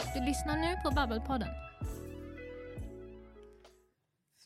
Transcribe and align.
Du 0.00 0.20
lyssnar 0.20 0.56
nu 0.56 0.76
på 0.84 0.90
Babbelpodden. 0.90 1.48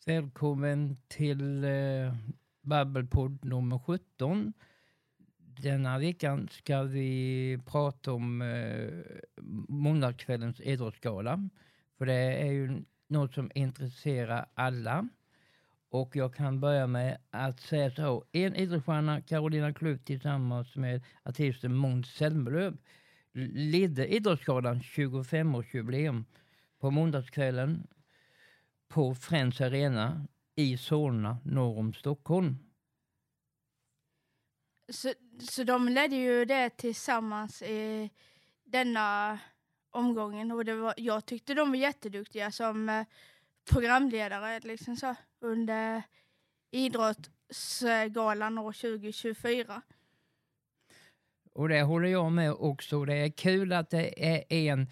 Välkommen 0.07 0.97
till 1.09 1.65
eh, 1.65 2.15
Babbelpodd 2.63 3.45
nummer 3.45 3.79
17. 3.79 4.53
Denna 5.39 5.99
veckan 5.99 6.49
ska 6.53 6.83
vi 6.83 7.59
prata 7.67 8.13
om 8.13 8.43
eh, 8.43 8.89
måndagskvällens 9.69 10.61
idrottsgala. 10.61 11.49
För 11.99 12.07
det 12.07 12.43
är 12.43 12.53
ju 12.53 12.85
något 13.09 13.35
som 13.35 13.51
intresserar 13.55 14.47
alla. 14.55 15.09
Och 15.91 16.17
jag 16.17 16.35
kan 16.35 16.61
börja 16.61 16.87
med 16.87 17.19
att 17.31 17.61
säga 17.61 17.91
så. 17.91 18.25
En 18.33 18.57
idrottsstjärna, 18.57 19.23
Carolina 19.23 19.73
Klüft 19.73 20.05
tillsammans 20.05 20.77
med 20.77 21.03
artisten 21.23 21.75
Måns 21.75 22.07
Zelmerlöw 22.07 22.77
ledde 23.35 24.07
Idrottsgalan 24.07 24.81
25-årsjubileum 24.81 26.25
på 26.79 26.91
måndagskvällen 26.91 27.87
på 28.89 29.15
Friends 29.15 29.61
Arena 29.61 30.27
i 30.57 30.77
Solna 30.77 31.39
norr 31.45 31.79
om 31.79 31.95
Stockholm. 31.95 32.57
Så, 34.93 35.13
så 35.41 35.65
de 35.65 35.89
ledde 35.89 36.17
ju 36.17 36.45
det 36.45 36.71
tillsammans 36.71 37.63
i 37.63 38.11
denna 38.65 39.39
omgången 39.91 40.53
och 40.53 40.65
det 40.65 40.75
var, 40.75 40.95
jag 40.97 41.27
tyckte 41.27 41.55
de 41.55 41.69
var 41.69 41.77
jätteduktiga 41.77 42.51
som 42.51 42.89
eh, 42.89 43.07
programledare 43.71 44.61
liksom 44.61 44.97
så, 44.97 45.15
under 45.41 46.03
Idrottsgalan 46.71 48.59
år 48.59 48.73
2024. 48.73 49.83
Och 51.55 51.69
det 51.69 51.83
håller 51.83 52.09
jag 52.09 52.33
med 52.33 52.53
också. 52.53 53.05
Det 53.05 53.15
är 53.15 53.31
kul 53.31 53.73
att 53.73 53.91
det 53.91 54.25
är 54.27 54.45
en 54.53 54.87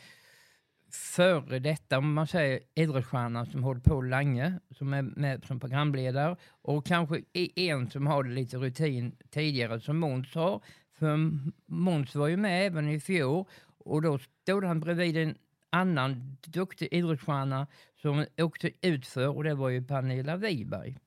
före 0.91 1.59
detta, 1.59 1.99
om 1.99 2.15
man 2.15 2.27
säger 2.27 2.61
idrottsstjärna 2.75 3.47
som 3.47 3.65
håller 3.65 3.81
på 3.81 4.01
länge, 4.01 4.61
som 4.71 4.93
är 4.93 5.03
med 5.03 5.45
som 5.45 5.61
programledare 5.61 6.37
och 6.63 6.87
kanske 6.87 7.23
en 7.55 7.91
som 7.91 8.07
har 8.07 8.25
lite 8.25 8.57
rutin 8.57 9.17
tidigare 9.31 9.81
som 9.81 9.99
Måns 9.99 10.35
har. 10.35 10.63
För 10.99 11.17
Måns 11.67 12.15
var 12.15 12.29
ju 12.29 12.37
med 12.37 12.67
även 12.67 12.89
i 12.89 13.01
fjol 13.01 13.45
och 13.79 14.03
då 14.03 14.19
stod 14.19 14.65
han 14.65 14.81
bredvid 14.81 15.17
en 15.17 15.35
annan 15.71 16.37
duktig 16.47 16.89
idrottsstjärna 16.91 17.67
som 18.03 18.27
åkte 18.39 18.71
utför 18.81 19.37
och 19.37 19.45
det 19.45 19.55
var 19.55 19.69
ju 19.69 19.85
Pernilla 19.85 20.37
Wiberg. 20.37 20.99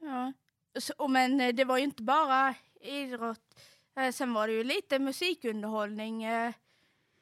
Ja, 0.00 0.32
så, 0.78 1.08
men 1.08 1.40
eh, 1.40 1.54
det 1.54 1.64
var 1.64 1.78
ju 1.78 1.84
inte 1.84 2.02
bara 2.02 2.54
idrott. 2.86 3.60
Eh, 3.96 4.12
sen 4.12 4.32
var 4.32 4.46
det 4.46 4.52
ju 4.52 4.64
lite 4.64 4.98
musikunderhållning 4.98 6.22
eh, 6.24 6.52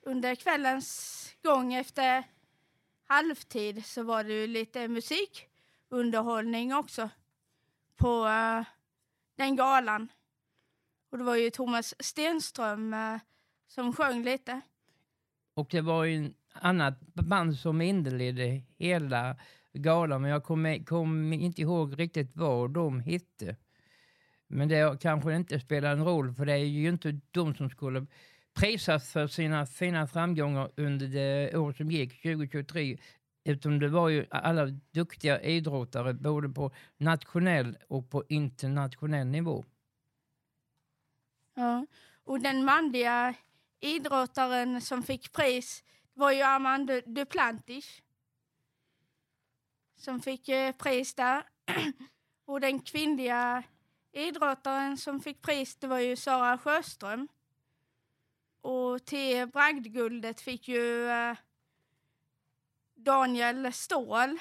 under 0.03 0.35
kvällens 0.35 1.31
gång 1.43 1.75
efter 1.75 2.25
halvtid 3.07 3.87
så 3.87 4.03
var 4.03 4.25
det 4.25 4.33
ju 4.33 4.47
lite 4.47 4.89
musikunderhållning 4.89 6.75
också 6.75 7.11
på 7.97 8.27
eh, 8.27 8.65
den 9.37 9.57
galan. 9.57 10.09
Och 11.11 11.19
det 11.19 11.25
var 11.25 11.37
ju 11.37 11.51
Thomas 11.51 11.95
Stenström 11.99 12.97
som 13.67 13.93
sjöng 13.93 14.25
lite. 14.25 14.61
Och 15.55 15.69
det 15.71 15.81
var 15.81 16.05
ju 16.05 16.17
en 16.17 16.35
annat 16.53 17.01
band 17.01 17.59
som 17.59 17.81
inledde 17.81 18.63
hela 18.79 19.37
galan, 19.73 20.23
men 20.23 20.31
jag 20.31 20.45
kommer 20.45 20.85
kom 20.85 21.33
inte 21.33 21.61
ihåg 21.61 21.99
riktigt 21.99 22.31
vad 22.35 22.71
de 22.71 23.01
hette. 23.01 23.57
Men 24.55 24.69
det 24.69 25.01
kanske 25.01 25.37
inte 25.37 25.61
spelar 25.61 25.93
en 25.93 26.05
roll, 26.05 26.35
för 26.35 26.47
det 26.47 26.53
är 26.53 26.57
ju 26.57 26.89
inte 26.89 27.21
de 27.31 27.55
som 27.55 27.71
skulle 27.71 28.07
prisas 28.55 29.13
för 29.13 29.27
sina 29.27 29.67
fina 29.67 30.07
framgångar 30.07 30.71
under 30.77 31.07
det 31.07 31.57
år 31.57 31.73
som 31.73 31.91
gick, 31.91 32.23
2023. 32.23 32.99
Utan 33.45 33.79
det 33.79 33.89
var 33.89 34.09
ju 34.09 34.27
alla 34.31 34.67
duktiga 34.67 35.43
idrottare, 35.43 36.15
både 36.15 36.49
på 36.49 36.73
nationell 36.97 37.79
och 37.89 38.11
på 38.11 38.25
internationell 38.29 39.27
nivå. 39.27 39.65
Ja, 41.55 41.87
och 42.25 42.41
den 42.41 42.65
manliga 42.65 43.35
idrottaren 43.81 44.81
som 44.81 45.03
fick 45.03 45.33
pris 45.33 45.85
var 46.13 46.33
ju 46.33 46.43
Armand 46.43 46.91
Duplantis. 47.07 48.03
Som 49.97 50.21
fick 50.21 50.49
eh, 50.49 50.73
pris 50.73 51.15
där. 51.15 51.43
och 52.47 52.61
den 52.61 52.81
kvinnliga 52.81 53.63
idrottaren 54.15 54.97
som 54.97 55.21
fick 55.21 55.43
pris 55.43 55.77
det 55.77 55.87
var 55.87 55.99
ju 55.99 56.17
Sara 56.17 56.59
Sjöström. 56.59 57.29
Och 58.61 59.05
till 59.05 59.47
bragdguldet 59.47 60.41
fick 60.41 60.69
ju 60.69 61.09
eh, 61.09 61.37
Daniel 62.95 63.73
Ståhl. 63.73 64.39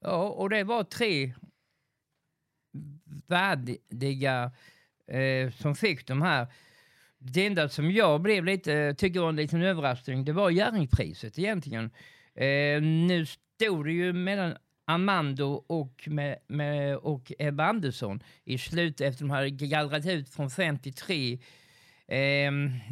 Ja, 0.00 0.28
och 0.28 0.50
det 0.50 0.64
var 0.64 0.84
tre 0.84 1.34
värdiga 3.26 4.52
eh, 5.06 5.52
som 5.52 5.74
fick 5.74 6.06
de 6.06 6.22
här 6.22 6.46
det 7.18 7.46
enda 7.46 7.68
som 7.68 7.90
jag 7.90 8.20
blev 8.20 8.44
lite, 8.44 8.94
tycker 8.94 9.20
var 9.20 9.28
en 9.28 9.36
liten 9.36 9.62
överraskning, 9.62 10.24
det 10.24 10.32
var 10.32 10.50
Jerringpriset 10.50 11.38
egentligen. 11.38 11.90
Eh, 12.34 12.82
nu 12.82 13.26
stod 13.26 13.86
det 13.86 13.92
ju 13.92 14.12
mellan 14.12 14.56
Amando 14.88 15.64
och, 15.66 16.08
med, 16.10 16.38
med, 16.46 16.96
och 16.96 17.32
Ebba 17.38 17.64
Andersson 17.64 18.22
i 18.44 18.58
slutet 18.58 19.00
efter 19.00 19.24
de 19.24 19.30
hade 19.30 19.50
gallrat 19.50 20.06
ut 20.06 20.28
från 20.28 20.50
53. 20.50 21.38
Eh, 22.08 22.18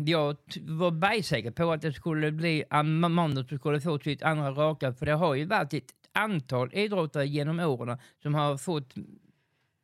jag 0.06 0.36
var 0.60 0.90
bergsäker 0.90 1.50
på 1.50 1.72
att 1.72 1.82
det 1.82 1.92
skulle 1.92 2.32
bli 2.32 2.64
Amando 2.70 3.44
som 3.44 3.58
skulle 3.58 3.80
få 3.80 3.98
sitt 3.98 4.22
andra 4.22 4.50
raka, 4.50 4.92
för 4.92 5.06
det 5.06 5.12
har 5.12 5.34
ju 5.34 5.44
varit 5.44 5.74
ett 5.74 5.94
antal 6.12 6.74
idrottare 6.74 7.26
genom 7.26 7.60
åren 7.60 7.98
som 8.22 8.34
har 8.34 8.56
fått 8.56 8.94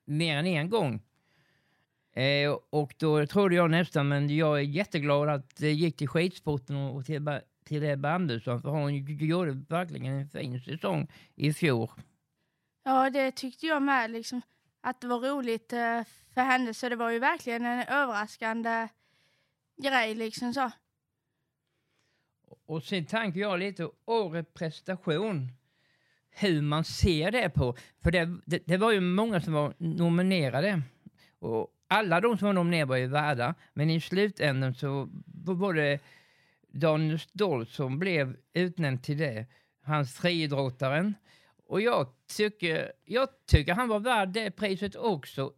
mer 0.04 0.36
än 0.36 0.46
en 0.46 0.70
gång 0.70 1.00
Eh, 2.12 2.56
och 2.70 2.94
då 2.98 3.26
trodde 3.26 3.54
jag 3.54 3.70
nästan, 3.70 4.08
men 4.08 4.36
jag 4.36 4.58
är 4.58 4.62
jätteglad 4.62 5.28
att 5.28 5.56
det 5.56 5.72
gick 5.72 5.96
till 5.96 6.08
skidsporten 6.08 6.76
och 6.76 7.06
till, 7.06 7.40
till 7.64 7.84
Ebba 7.84 8.10
Andersson, 8.14 8.62
för 8.62 8.68
hon 8.68 8.96
gjorde 9.06 9.52
verkligen 9.68 10.06
en 10.06 10.28
fin 10.28 10.60
säsong 10.60 11.08
i 11.34 11.52
fjol. 11.52 11.88
Ja, 12.84 13.10
det 13.10 13.32
tyckte 13.32 13.66
jag 13.66 13.82
med, 13.82 14.10
liksom, 14.10 14.42
att 14.80 15.00
det 15.00 15.06
var 15.06 15.18
roligt 15.18 15.72
eh, 15.72 16.02
för 16.34 16.40
henne, 16.40 16.74
så 16.74 16.88
det 16.88 16.96
var 16.96 17.10
ju 17.10 17.18
verkligen 17.18 17.66
en 17.66 17.88
överraskande 17.88 18.88
grej. 19.82 20.14
Liksom 20.14 20.54
så. 20.54 20.70
Och 22.66 22.82
sen 22.82 23.06
tänker 23.06 23.40
jag 23.40 23.58
lite 23.58 23.88
årets 24.04 24.54
prestation, 24.54 25.48
hur 26.30 26.62
man 26.62 26.84
ser 26.84 27.30
det 27.30 27.50
på. 27.50 27.76
För 28.02 28.10
det, 28.10 28.38
det, 28.44 28.62
det 28.66 28.76
var 28.76 28.92
ju 28.92 29.00
många 29.00 29.40
som 29.40 29.52
var 29.52 29.74
nominerade. 29.78 30.82
Och 31.38 31.68
alla 31.88 32.20
de 32.20 32.38
som 32.38 32.46
var 32.46 32.52
nominerade 32.52 32.88
var 32.88 32.96
ju 32.96 33.06
värda, 33.06 33.54
men 33.74 33.90
i 33.90 34.00
slutändan 34.00 34.74
så 34.74 35.08
var 35.44 35.74
det 35.74 36.00
Daniel 36.72 37.18
Stoll 37.18 37.66
som 37.66 37.98
blev 37.98 38.36
utnämnd 38.52 39.02
till 39.02 39.18
det. 39.18 39.46
Hans 39.82 40.14
friidrottaren. 40.14 41.14
Och 41.66 41.80
jag 41.80 42.06
tycker, 42.36 42.92
jag 43.04 43.28
tycker 43.46 43.74
han 43.74 43.88
var 43.88 44.00
värd 44.00 44.28
det 44.28 44.50
priset 44.50 44.96
också. 44.96 45.52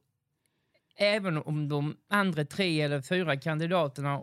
Även 0.96 1.38
om 1.38 1.68
de 1.68 1.96
andra 2.08 2.44
tre 2.44 2.80
eller 2.80 3.02
fyra 3.02 3.36
kandidaterna 3.36 4.22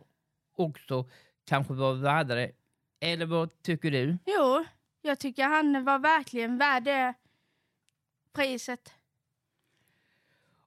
också 0.55 1.09
kanske 1.45 1.73
var 1.73 1.93
värda 1.93 2.35
det. 2.35 2.51
Eller 2.99 3.25
vad 3.25 3.61
tycker 3.61 3.91
du? 3.91 4.17
Jo, 4.25 4.65
jag 5.01 5.19
tycker 5.19 5.43
han 5.43 5.83
var 5.83 5.99
verkligen 5.99 6.57
värd 6.57 6.83
det 6.83 7.13
priset. 8.33 8.93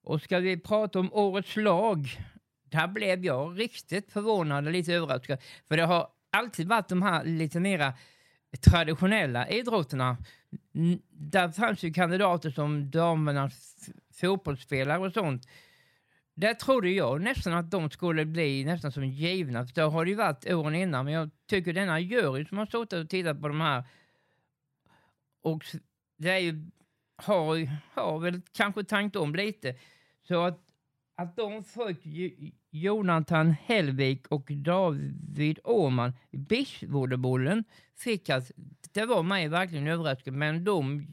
Och 0.03 0.23
ska 0.23 0.39
vi 0.39 0.61
prata 0.61 1.01
om 1.01 1.13
årets 1.13 1.57
lag, 1.57 1.99
där 2.65 2.89
blev 2.89 3.25
jag 3.25 3.61
riktigt 3.61 4.13
förvånad 4.13 4.67
och 4.67 4.73
lite 4.73 4.95
överraskad. 4.95 5.39
För 5.69 5.77
det 5.77 5.85
har 5.85 6.09
alltid 6.33 6.69
varit 6.69 6.89
de 6.89 7.03
här 7.03 7.25
lite 7.25 7.61
mera 7.61 7.95
traditionella 8.61 9.49
idrotterna. 9.49 10.17
Där 11.11 11.49
fanns 11.49 11.83
ju 11.83 11.93
kandidater 11.93 12.51
som 12.51 12.91
damernas 12.91 13.89
fotbollsspelare 14.21 14.99
och 14.99 15.13
sånt. 15.13 15.49
Där 16.35 16.55
trodde 16.55 16.91
jag 16.91 17.21
nästan 17.21 17.53
att 17.53 17.71
de 17.71 17.91
skulle 17.91 18.25
bli 18.25 18.65
nästan 18.65 18.93
som 18.93 19.05
givna, 19.05 19.67
för 19.67 19.75
det 19.75 19.83
har 19.83 20.05
det 20.05 20.11
ju 20.11 20.17
varit 20.17 20.47
åren 20.51 20.75
innan. 20.75 21.05
Men 21.05 21.15
jag 21.15 21.31
tycker 21.47 21.73
denna 21.73 22.01
jury 22.01 22.45
som 22.45 22.59
har 22.59 22.67
suttit 22.67 22.93
och 22.93 23.11
tittat 23.11 23.41
på 23.41 23.49
de 23.49 23.61
här 23.61 23.85
och 25.43 25.65
det 26.17 26.31
är 26.31 26.39
ju, 26.39 26.71
har, 27.17 27.69
har 27.95 28.19
väl 28.19 28.41
kanske 28.53 28.85
tänkt 28.85 29.17
om 29.17 29.35
lite. 29.35 29.75
Så 30.29 30.45
att, 30.45 30.61
att 31.23 31.37
de 31.37 31.65
fick 31.65 32.55
Jonathan 32.71 33.51
Hellvik 33.51 34.27
och 34.27 34.51
David 34.53 35.59
Åhman 35.65 36.13
i 36.31 36.37
beachvolleybollen 36.37 37.65
fick 37.97 38.31
att 38.31 38.51
det 38.93 39.07
var 39.07 39.23
mig 39.23 39.49
verkligen 39.49 39.87
överraskande, 39.87 40.39
men 40.39 40.65
de 40.65 41.07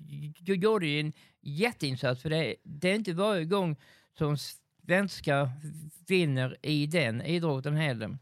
gjorde 0.45 0.87
ju 0.87 0.99
en 0.99 1.13
jätteinsats 1.41 2.21
för 2.21 2.29
det, 2.29 2.55
det 2.63 2.91
är 2.91 2.95
inte 2.95 3.13
varje 3.13 3.45
gång 3.45 3.75
som 4.17 4.37
svenskar 4.37 5.49
vinner 6.07 6.57
i 6.61 6.85
den 6.87 7.21
idrotten 7.21 7.75
heller. 7.75 8.17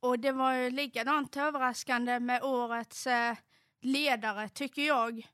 Och 0.00 0.18
det 0.18 0.32
var 0.32 0.54
ju 0.54 0.70
likadant 0.70 1.36
överraskande 1.36 2.20
med 2.20 2.42
årets 2.42 3.06
eh, 3.06 3.36
ledare, 3.80 4.48
tycker 4.48 4.82
jag. 4.82 5.26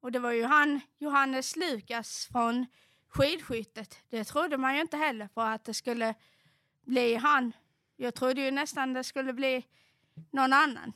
Och 0.00 0.12
det 0.12 0.18
var 0.18 0.32
ju 0.32 0.44
han, 0.44 0.80
Johannes 0.98 1.56
Lukas 1.56 2.28
från 2.32 2.66
skidskyttet. 3.12 3.98
Det 4.10 4.24
trodde 4.24 4.56
man 4.56 4.74
ju 4.74 4.80
inte 4.80 4.96
heller 4.96 5.28
på 5.28 5.40
att 5.40 5.64
det 5.64 5.74
skulle 5.74 6.14
bli 6.86 7.14
han. 7.14 7.52
Jag 7.96 8.14
trodde 8.14 8.40
ju 8.40 8.50
nästan 8.50 8.92
det 8.92 9.04
skulle 9.04 9.32
bli 9.32 9.64
någon 10.30 10.52
annan 10.52 10.92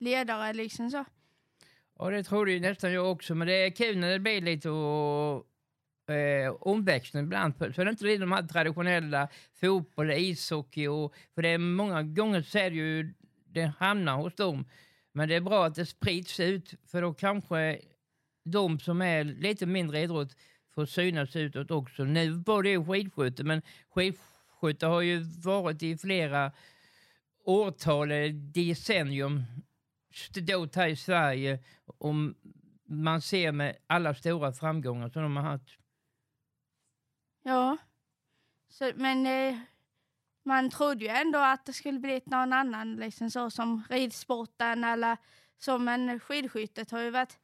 ledare 0.00 0.52
liksom 0.52 0.90
så. 0.90 1.04
Ja, 1.98 2.10
det 2.10 2.22
trodde 2.24 2.52
ju 2.52 2.60
nästan 2.60 2.92
jag 2.92 3.12
också, 3.12 3.34
men 3.34 3.46
det 3.46 3.52
är 3.52 3.70
kul 3.70 3.98
när 3.98 4.10
det 4.10 4.18
blir 4.18 4.40
lite 4.40 4.70
och, 4.70 5.46
eh, 6.14 6.52
omväxling 6.60 7.22
ibland. 7.22 7.54
Så 7.58 7.64
är 7.64 7.84
det 7.84 7.90
inte 7.90 8.16
de 8.16 8.32
här 8.32 8.42
traditionella 8.42 9.28
fotboll, 9.60 10.10
ishockey 10.10 10.86
och... 10.86 11.14
För 11.34 11.42
det 11.42 11.48
är 11.48 11.58
många 11.58 12.02
gånger 12.02 12.42
så 12.42 12.58
är 12.58 12.70
det 12.70 12.76
ju 12.76 13.14
det 13.46 13.72
hamnar 13.78 14.16
hos 14.16 14.34
dem. 14.34 14.68
Men 15.12 15.28
det 15.28 15.34
är 15.34 15.40
bra 15.40 15.66
att 15.66 15.74
det 15.74 15.86
sprids 15.86 16.40
ut, 16.40 16.74
för 16.86 17.02
då 17.02 17.14
kanske 17.14 17.80
de 18.44 18.80
som 18.80 19.02
är 19.02 19.24
lite 19.24 19.66
mindre 19.66 20.00
idrott 20.00 20.36
får 20.74 20.86
synas 20.86 21.36
utåt 21.36 21.70
också. 21.70 22.04
Nu 22.04 22.30
var 22.30 22.62
det 22.62 22.84
skidskytte, 22.84 23.44
men 23.44 23.62
skidskytte 23.90 24.86
har 24.86 25.00
ju 25.00 25.20
varit 25.44 25.82
i 25.82 25.98
flera 25.98 26.52
årtal, 27.44 28.12
eh, 28.12 28.32
decennium, 28.32 29.44
stått 30.12 30.76
här 30.76 30.88
i 30.88 30.96
Sverige 30.96 31.58
och 31.98 32.14
man 32.88 33.20
ser 33.22 33.52
med 33.52 33.76
alla 33.86 34.14
stora 34.14 34.52
framgångar 34.52 35.08
som 35.08 35.22
de 35.22 35.36
har 35.36 35.42
haft. 35.42 35.78
Ja, 37.42 37.76
så, 38.68 38.92
men 38.96 39.26
eh, 39.26 39.58
man 40.42 40.70
trodde 40.70 41.04
ju 41.04 41.10
ändå 41.10 41.38
att 41.38 41.66
det 41.66 41.72
skulle 41.72 41.98
bli 41.98 42.22
någon 42.26 42.52
annan, 42.52 42.96
liksom 42.96 43.30
så 43.30 43.50
som 43.50 43.82
ridsporten 43.90 44.84
eller 44.84 45.16
som 45.58 45.88
en 45.88 46.20
skidskyttet 46.20 46.90
har 46.90 47.00
ju 47.00 47.10
varit 47.10 47.38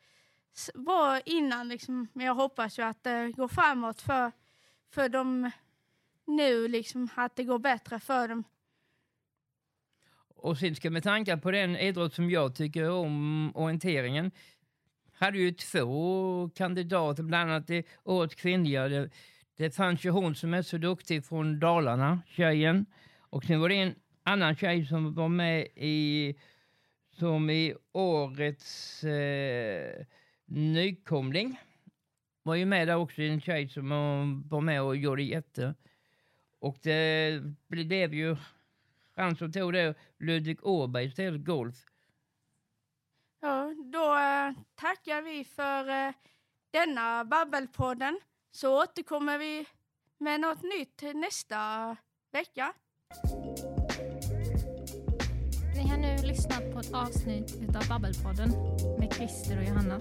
bra 0.75 1.21
innan 1.21 1.69
liksom. 1.69 2.09
Men 2.13 2.27
jag 2.27 2.35
hoppas 2.35 2.79
ju 2.79 2.83
att 2.83 3.05
det 3.05 3.33
går 3.37 3.49
framåt 3.49 4.01
för, 4.01 4.33
för 4.91 5.09
dem 5.09 5.51
nu, 6.27 6.69
liksom 6.69 7.09
att 7.15 7.37
det 7.37 7.45
går 7.45 7.59
bättre 7.59 8.01
för 8.01 8.29
dem. 8.29 8.45
Och 10.37 10.59
sen 10.59 10.75
ska 10.75 10.91
med 10.91 11.03
tanke 11.03 11.37
på 11.37 11.51
den 11.51 11.77
idrott 11.77 12.15
som 12.15 12.31
jag 12.31 12.55
tycker 12.55 12.91
om, 12.91 13.53
orienteringen, 13.55 14.31
hade 15.13 15.39
ju 15.39 15.53
två 15.53 16.51
kandidater, 16.55 17.23
bland 17.23 17.51
annat 17.51 17.71
i 17.71 17.85
årets 18.05 18.35
kvinnliga. 18.35 18.89
Det, 18.89 19.11
det 19.57 19.71
fanns 19.71 20.05
ju 20.05 20.11
hon 20.11 20.35
som 20.35 20.55
är 20.55 20.63
så 20.63 20.77
duktig 20.77 21.25
från 21.25 21.61
Dalarna, 21.61 22.23
tjejen. 22.27 22.87
Och 23.21 23.45
sen 23.45 23.61
var 23.61 23.69
det 23.69 23.75
en 23.75 23.95
annan 24.23 24.57
tjej 24.57 24.87
som 24.87 25.15
var 25.15 25.29
med 25.29 25.67
i, 25.77 26.35
som 27.13 27.51
i 27.51 27.75
årets 27.93 29.05
eh, 29.05 30.07
nykomling. 30.45 31.61
Var 32.43 32.55
ju 32.55 32.65
med 32.65 32.89
där 32.89 32.97
också, 32.97 33.23
en 33.23 33.41
tjej 33.41 33.69
som 33.69 33.89
var 34.49 34.61
med 34.61 34.83
och 34.83 34.97
gjorde 34.97 35.23
jätte. 35.23 35.75
Och 36.59 36.79
det 36.83 37.43
blev 37.69 38.15
ju 38.15 38.37
han 39.17 39.37
som 39.37 39.53
tog 39.53 39.73
det, 39.73 39.95
Ludvig 40.19 40.67
Åberg 40.67 41.05
istället, 41.05 41.45
golf. 41.45 41.77
Ja, 43.41 43.75
då 43.93 44.15
eh, 44.15 44.53
tackar 44.75 45.23
vi 45.23 45.45
för 45.45 45.89
eh, 45.89 46.15
denna 46.71 47.25
Babbelpodden. 47.25 48.21
Så 48.51 48.83
återkommer 48.83 49.39
vi 49.39 49.67
med 50.19 50.41
något 50.41 50.63
nytt 50.63 51.03
nästa 51.15 51.97
vecka. 52.33 52.75
Lyssnat 56.25 56.73
på 56.73 56.81
ett 56.81 56.95
avsnitt 56.95 57.77
av 57.77 57.89
Babbelpodden 57.89 58.51
med 58.99 59.15
Christer 59.15 59.59
och 59.59 59.65
Johanna. 59.65 60.01